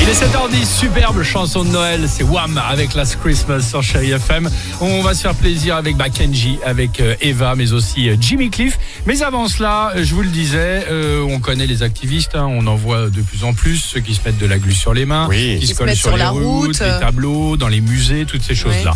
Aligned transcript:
Il 0.00 0.08
est 0.08 0.12
7h10, 0.12 0.66
superbe 0.80 1.22
chanson 1.22 1.64
de 1.64 1.70
Noël, 1.70 2.06
c'est 2.08 2.24
Wham 2.24 2.58
avec 2.58 2.94
Last 2.94 3.18
Christmas 3.20 3.62
sur 3.62 3.82
Chéri 3.82 4.10
FM. 4.10 4.50
On 4.80 5.02
va 5.02 5.14
se 5.14 5.22
faire 5.22 5.34
plaisir 5.34 5.76
avec 5.76 5.96
bah, 5.96 6.10
Kenji, 6.10 6.58
avec 6.64 7.00
euh, 7.00 7.14
Eva, 7.22 7.54
mais 7.54 7.72
aussi 7.72 8.10
euh, 8.10 8.16
Jimmy 8.20 8.50
Cliff. 8.50 8.78
Mais 9.06 9.22
avant 9.22 9.48
cela, 9.48 9.92
je 9.96 10.14
vous 10.14 10.22
le 10.22 10.28
disais, 10.28 10.86
euh, 10.90 11.22
on 11.22 11.38
connaît 11.38 11.66
les 11.66 11.82
activistes, 11.82 12.34
hein, 12.34 12.46
on 12.46 12.66
en 12.66 12.74
voit 12.74 13.08
de 13.08 13.22
plus 13.22 13.44
en 13.44 13.54
plus, 13.54 13.78
ceux 13.78 14.00
qui 14.00 14.14
se 14.14 14.20
mettent 14.26 14.38
de 14.38 14.46
la 14.46 14.58
glu 14.58 14.74
sur 14.74 14.92
les 14.92 15.06
mains, 15.06 15.28
qui, 15.30 15.66
se 15.66 15.74
collent 15.74 15.90
sur, 15.90 16.08
sur 16.08 16.12
les 16.12 16.18
la 16.18 16.30
routes, 16.30 16.66
route. 16.66 16.80
les 16.80 17.00
tableaux, 17.00 17.56
dans 17.56 17.68
les 17.68 17.80
musées, 17.80 18.26
toutes 18.26 18.42
ces 18.42 18.54
choses-là. 18.54 18.92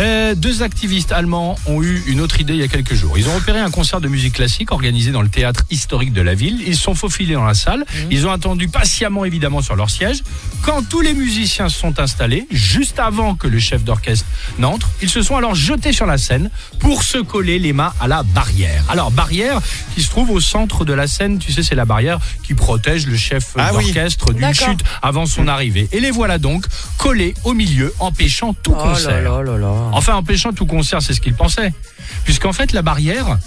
Euh, 0.00 0.34
deux 0.34 0.62
activistes 0.62 1.12
allemands 1.12 1.56
ont 1.66 1.82
eu 1.82 2.02
une 2.06 2.20
autre 2.20 2.40
idée 2.40 2.54
il 2.54 2.60
y 2.60 2.64
a 2.64 2.68
quelques 2.68 2.94
jours. 2.94 3.18
Ils 3.18 3.28
ont 3.28 3.34
repéré 3.34 3.60
un 3.60 3.70
concert 3.70 4.00
de 4.00 4.08
musique 4.08 4.34
classique 4.34 4.72
organisé 4.72 5.12
dans 5.12 5.22
le 5.22 5.28
théâtre 5.28 5.64
historique 5.70 6.12
de 6.12 6.22
la 6.22 6.34
ville. 6.34 6.62
Ils 6.66 6.76
se 6.76 6.82
sont 6.82 6.94
faufilés 6.94 7.34
dans 7.34 7.44
la 7.44 7.54
salle. 7.54 7.80
Mhm. 7.80 8.06
Ils 8.10 8.26
ont 8.26 8.32
attendu 8.32 8.68
patiemment, 8.68 9.24
évidemment, 9.24 9.62
sur 9.62 9.76
leur 9.76 9.90
siège. 9.90 10.22
Quand 10.62 10.82
tous 10.86 11.00
les 11.00 11.14
musiciens 11.14 11.68
se 11.68 11.78
sont 11.78 11.98
installés, 12.00 12.46
juste 12.50 12.98
avant 12.98 13.34
que 13.34 13.46
le 13.46 13.58
chef 13.58 13.84
d'orchestre 13.84 14.26
n'entre, 14.58 14.88
ils 15.00 15.08
se 15.08 15.22
sont 15.22 15.36
alors 15.36 15.54
jetés 15.54 15.92
sur 15.92 16.04
la 16.04 16.18
scène 16.18 16.50
pour 16.80 17.02
se 17.02 17.18
coller 17.18 17.58
les 17.58 17.72
mains 17.72 17.92
à 18.00 18.08
la 18.08 18.22
barrière. 18.22 18.84
Alors, 18.88 19.10
barrière 19.10 19.60
qui 19.94 20.02
se 20.02 20.10
trouve 20.10 20.30
au 20.30 20.40
centre 20.40 20.84
de 20.84 20.92
la 20.92 21.06
scène, 21.06 21.38
tu 21.38 21.52
sais, 21.52 21.62
c'est 21.62 21.74
la 21.74 21.84
barrière 21.84 22.18
qui 22.42 22.54
protège 22.54 23.06
le 23.06 23.16
chef 23.16 23.52
Ah 23.56 23.70
oui. 23.74 23.84
d'orchestre 23.92 24.32
d'une 24.32 24.52
chute 24.52 24.80
avant 25.00 25.26
son 25.26 25.48
arrivée. 25.48 25.88
Et 25.92 26.00
les 26.00 26.10
voilà 26.10 26.38
donc 26.38 26.66
collés 26.98 27.34
au 27.44 27.54
milieu, 27.54 27.94
empêchant 28.00 28.52
tout 28.52 28.74
Oh 28.76 28.82
concert. 28.82 29.22
là 29.22 29.42
là 29.42 29.42
là 29.42 29.56
là. 29.58 29.72
Enfin, 29.92 30.14
empêchant 30.16 30.52
tout 30.52 30.66
concert, 30.66 31.00
c'est 31.02 31.14
ce 31.14 31.20
qu'il 31.20 31.34
pensait. 31.34 31.72
Puisqu'en 32.24 32.52
fait, 32.52 32.72
la 32.72 32.82
barrière 32.82 33.38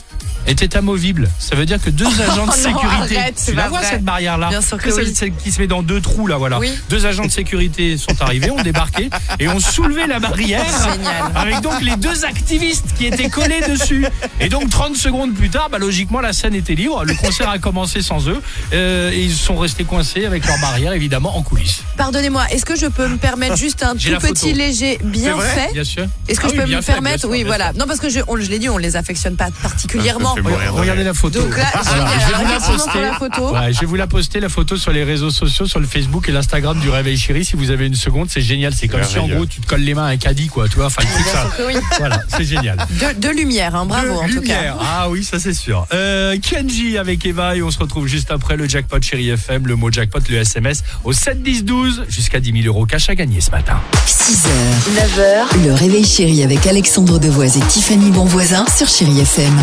était 0.47 0.75
amovible. 0.77 1.29
Ça 1.39 1.55
veut 1.55 1.65
dire 1.65 1.81
que 1.81 1.89
deux 1.89 2.05
agents 2.21 2.43
de 2.45 2.47
non, 2.47 2.51
sécurité. 2.51 3.17
arrête, 3.17 3.33
c'est 3.37 3.51
tu 3.51 3.57
la 3.57 3.67
vois 3.69 3.79
vrai. 3.79 3.89
cette 3.89 4.03
barrière-là 4.03 4.49
Bien 4.49 4.61
sûr 4.61 4.77
que 4.77 4.91
celle, 4.91 5.07
oui. 5.07 5.15
celle 5.15 5.33
qui 5.35 5.51
se 5.51 5.59
met 5.59 5.67
dans 5.67 5.83
deux 5.83 6.01
trous 6.01 6.27
là, 6.27 6.37
voilà. 6.37 6.59
Oui. 6.59 6.71
Deux 6.89 7.05
agents 7.05 7.25
de 7.25 7.31
sécurité 7.31 7.97
sont 7.97 8.21
arrivés, 8.21 8.49
ont 8.51 8.61
débarqué 8.61 9.09
et 9.39 9.47
ont 9.47 9.59
soulevé 9.59 10.07
la 10.07 10.19
barrière. 10.19 10.63
Génial. 10.65 11.23
Avec 11.35 11.61
donc 11.61 11.81
les 11.81 11.95
deux 11.95 12.25
activistes 12.25 12.93
qui 12.97 13.05
étaient 13.07 13.29
collés 13.29 13.61
dessus. 13.67 14.05
Et 14.39 14.49
donc 14.49 14.69
30 14.69 14.95
secondes 14.95 15.33
plus 15.33 15.49
tard, 15.49 15.69
bah, 15.69 15.77
logiquement 15.77 16.21
la 16.21 16.33
scène 16.33 16.55
était 16.55 16.75
libre. 16.75 17.03
Le 17.05 17.13
concert 17.15 17.49
a 17.49 17.59
commencé 17.59 18.01
sans 18.01 18.27
eux 18.27 18.41
euh, 18.73 19.11
et 19.11 19.21
ils 19.21 19.33
sont 19.33 19.55
restés 19.57 19.83
coincés 19.83 20.25
avec 20.25 20.45
leur 20.45 20.59
barrière 20.59 20.93
évidemment 20.93 21.37
en 21.37 21.41
coulisses. 21.43 21.81
Pardonnez-moi, 21.97 22.45
est-ce 22.51 22.65
que 22.65 22.75
je 22.75 22.87
peux 22.87 23.07
me 23.07 23.17
permettre 23.17 23.55
juste 23.55 23.83
un 23.83 23.93
tout 23.95 24.17
petit 24.19 24.53
léger 24.53 24.99
bien 25.03 25.37
fait 25.39 25.71
Bien 25.73 25.83
sûr. 25.83 26.05
Est-ce 26.27 26.39
que 26.39 26.45
Ah 26.47 26.49
je 26.53 26.59
oui, 26.61 26.65
peux 26.69 26.75
me 26.75 26.81
fait, 26.81 26.91
permettre 26.93 27.27
Oui, 27.27 27.43
voilà. 27.43 27.73
Non, 27.73 27.85
parce 27.87 27.99
que 27.99 28.09
je, 28.09 28.19
on, 28.27 28.37
je 28.37 28.49
l'ai 28.49 28.59
dit, 28.59 28.69
on 28.69 28.77
les 28.77 28.95
affectionne 28.95 29.35
pas 29.35 29.49
particulièrement. 29.61 30.30
Ça 30.35 30.41
me 30.41 30.45
fait 30.47 30.51
mourir 30.53 30.73
de 30.73 30.79
Regardez 30.79 31.03
la 31.03 31.13
photo. 31.13 31.41
Donc 31.41 31.57
là, 31.57 31.65
Voilà, 31.83 32.05
génial. 32.05 32.19
je 32.21 32.31
vais 32.31 32.43
vous 32.43 32.51
la 32.51 32.59
poster. 32.59 32.91
sur 32.91 33.01
la 33.01 33.13
photo. 33.13 33.51
Ouais, 33.53 33.73
je 33.73 33.79
vais 33.79 33.85
vous 33.85 33.95
la 33.95 34.07
poster, 34.07 34.39
la 34.39 34.49
photo 34.49 34.77
sur 34.77 34.91
les 34.91 35.03
réseaux 35.03 35.29
sociaux, 35.29 35.65
sur 35.65 35.79
le 35.79 35.87
Facebook 35.87 36.27
et 36.29 36.31
l'Instagram 36.31 36.79
du 36.79 36.89
Réveil 36.89 37.17
Chéri. 37.17 37.45
Si 37.45 37.55
vous 37.55 37.71
avez 37.71 37.87
une 37.87 37.95
seconde, 37.95 38.29
c'est 38.29 38.41
génial. 38.41 38.73
C'est 38.73 38.87
comme 38.87 39.03
si 39.03 39.17
en 39.17 39.27
merveilleux. 39.27 39.35
gros 39.37 39.45
tu 39.45 39.61
te 39.61 39.67
colles 39.67 39.81
les 39.81 39.93
mains 39.93 40.05
à 40.05 40.09
un 40.09 40.17
caddie, 40.17 40.47
quoi. 40.47 40.67
Tu 40.67 40.75
vois, 40.75 40.85
enfin 40.87 41.01
le 41.03 41.07
truc 41.13 41.23
Bien 41.23 41.33
ça. 41.33 41.41
sûr 41.41 41.55
que 41.57 41.63
oui. 41.67 41.75
Voilà, 41.99 42.21
c'est 42.27 42.43
génial. 42.45 42.77
De, 42.89 43.19
de 43.19 43.29
lumière, 43.29 43.75
hein, 43.75 43.85
bravo 43.85 44.07
De 44.07 44.11
en 44.13 44.21
tout 44.27 44.27
cas. 44.27 44.39
lumière. 44.41 44.77
Ah 44.81 45.09
oui, 45.09 45.23
ça 45.23 45.39
c'est 45.39 45.53
sûr. 45.53 45.85
Euh, 45.93 46.37
Kenji 46.41 46.97
avec 46.97 47.25
Eva 47.25 47.55
et 47.55 47.61
on 47.61 47.71
se 47.71 47.79
retrouve 47.79 48.07
juste 48.07 48.31
après 48.31 48.55
le 48.57 48.67
jackpot 48.67 49.01
Chéri 49.01 49.29
FM, 49.29 49.67
le 49.67 49.75
mot 49.75 49.91
jackpot, 49.91 50.19
le 50.29 50.37
SMS 50.37 50.83
au 51.03 51.13
7 51.13 51.41
10 51.43 51.65
12 51.65 52.03
jusqu'à 52.09 52.39
10 52.39 52.51
000 52.63 52.65
euros 52.67 52.85
cash 52.85 53.09
à 53.09 53.15
gagner 53.15 53.41
ce 53.41 53.51
matin. 53.51 53.79
6h, 54.07 54.47
9h, 54.95 55.65
le 55.65 55.73
réveil 55.73 56.05
chéri 56.05 56.43
avec 56.43 56.65
Alexandre 56.67 57.19
Devoise 57.19 57.57
et 57.57 57.61
Tiffany 57.61 58.11
Bonvoisin 58.11 58.65
sur 58.75 58.87
Chérie 58.87 59.19
FM. 59.19 59.53